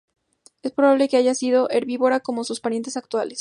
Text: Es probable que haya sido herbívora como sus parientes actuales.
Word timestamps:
Es 0.63 0.71
probable 0.71 1.07
que 1.09 1.17
haya 1.17 1.35
sido 1.35 1.69
herbívora 1.69 2.21
como 2.21 2.43
sus 2.43 2.59
parientes 2.59 2.97
actuales. 2.97 3.29